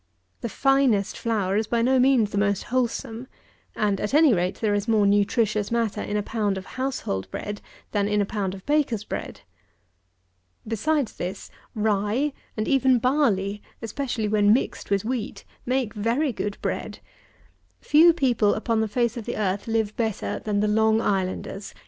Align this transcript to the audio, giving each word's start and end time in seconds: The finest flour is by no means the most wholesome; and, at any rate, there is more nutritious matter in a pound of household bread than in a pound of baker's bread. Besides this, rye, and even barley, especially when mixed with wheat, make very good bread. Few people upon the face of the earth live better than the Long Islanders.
The 0.39 0.49
finest 0.49 1.15
flour 1.15 1.55
is 1.57 1.67
by 1.67 1.83
no 1.83 1.99
means 1.99 2.31
the 2.31 2.37
most 2.39 2.63
wholesome; 2.63 3.27
and, 3.75 4.01
at 4.01 4.15
any 4.15 4.33
rate, 4.33 4.55
there 4.55 4.73
is 4.73 4.87
more 4.87 5.05
nutritious 5.05 5.69
matter 5.69 6.01
in 6.01 6.17
a 6.17 6.23
pound 6.23 6.57
of 6.57 6.65
household 6.73 7.29
bread 7.29 7.61
than 7.91 8.07
in 8.07 8.19
a 8.19 8.25
pound 8.25 8.55
of 8.55 8.65
baker's 8.65 9.03
bread. 9.03 9.41
Besides 10.67 11.13
this, 11.13 11.51
rye, 11.75 12.33
and 12.57 12.67
even 12.67 12.97
barley, 12.97 13.61
especially 13.79 14.27
when 14.27 14.51
mixed 14.51 14.89
with 14.89 15.05
wheat, 15.05 15.45
make 15.67 15.93
very 15.93 16.33
good 16.33 16.57
bread. 16.63 16.97
Few 17.79 18.11
people 18.11 18.55
upon 18.55 18.81
the 18.81 18.87
face 18.87 19.17
of 19.17 19.25
the 19.25 19.37
earth 19.37 19.67
live 19.67 19.95
better 19.95 20.39
than 20.39 20.61
the 20.61 20.67
Long 20.67 20.99
Islanders. 20.99 21.75